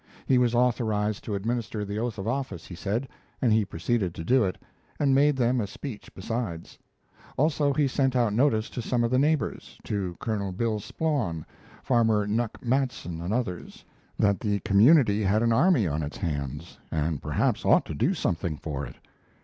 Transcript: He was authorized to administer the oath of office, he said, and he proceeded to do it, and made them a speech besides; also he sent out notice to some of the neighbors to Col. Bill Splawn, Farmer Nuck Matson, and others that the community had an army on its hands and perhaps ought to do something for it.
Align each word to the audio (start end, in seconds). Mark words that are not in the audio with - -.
He 0.25 0.39
was 0.39 0.55
authorized 0.55 1.23
to 1.25 1.35
administer 1.35 1.85
the 1.85 1.99
oath 1.99 2.17
of 2.17 2.27
office, 2.27 2.65
he 2.65 2.73
said, 2.73 3.07
and 3.39 3.53
he 3.53 3.63
proceeded 3.63 4.15
to 4.15 4.23
do 4.23 4.43
it, 4.43 4.57
and 4.99 5.13
made 5.13 5.35
them 5.35 5.61
a 5.61 5.67
speech 5.67 6.11
besides; 6.15 6.79
also 7.37 7.71
he 7.71 7.87
sent 7.87 8.15
out 8.15 8.33
notice 8.33 8.67
to 8.71 8.81
some 8.81 9.03
of 9.03 9.11
the 9.11 9.19
neighbors 9.19 9.77
to 9.83 10.17
Col. 10.19 10.51
Bill 10.53 10.79
Splawn, 10.79 11.45
Farmer 11.83 12.25
Nuck 12.25 12.63
Matson, 12.63 13.21
and 13.21 13.31
others 13.31 13.85
that 14.17 14.39
the 14.39 14.59
community 14.61 15.21
had 15.21 15.43
an 15.43 15.53
army 15.53 15.85
on 15.87 16.01
its 16.01 16.17
hands 16.17 16.79
and 16.89 17.21
perhaps 17.21 17.63
ought 17.63 17.85
to 17.85 17.93
do 17.93 18.15
something 18.15 18.57
for 18.57 18.87
it. 18.87 18.95